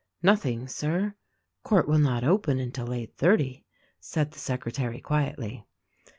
"Nothing, 0.23 0.67
Sir. 0.67 1.13
Court 1.63 1.87
will 1.87 1.99
not 1.99 2.23
open 2.23 2.57
'until 2.57 2.91
eight 2.91 3.15
thirty," 3.17 3.65
said 3.99 4.31
the 4.31 4.39
secretary 4.39 4.99
quietly. 4.99 5.63